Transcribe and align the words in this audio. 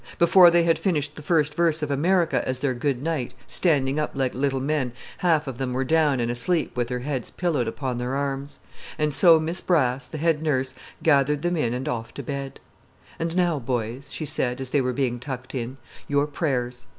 Before 0.17 0.49
they 0.49 0.63
had 0.63 0.79
finished 0.79 1.15
the 1.15 1.21
first 1.21 1.53
verse 1.53 1.83
of 1.83 1.91
"America" 1.91 2.41
as 2.47 2.57
their 2.57 2.73
good 2.73 3.03
night, 3.03 3.35
standing 3.45 3.99
up 3.99 4.09
like 4.15 4.33
little 4.33 4.59
men, 4.59 4.93
half 5.19 5.45
of 5.45 5.59
them 5.59 5.73
were 5.73 5.83
down 5.83 6.19
and 6.19 6.31
asleep 6.31 6.75
with 6.75 6.87
their 6.87 7.01
heads 7.01 7.29
pillowed 7.29 7.67
upon 7.67 7.97
their 7.97 8.15
arms. 8.15 8.61
And 8.97 9.13
so 9.13 9.39
Miss 9.39 9.61
Brass, 9.61 10.07
the 10.07 10.17
head 10.17 10.41
nurse, 10.41 10.73
gathered 11.03 11.43
them 11.43 11.55
in 11.55 11.75
and 11.75 11.87
off 11.87 12.15
to 12.15 12.23
bed. 12.23 12.59
"And 13.19 13.35
now, 13.35 13.59
boys," 13.59 14.11
she 14.11 14.25
said 14.25 14.59
as 14.59 14.71
they 14.71 14.81
were 14.81 14.91
being 14.91 15.19
tucked 15.19 15.53
in, 15.53 15.77
"your 16.07 16.25
prayers." 16.25 16.87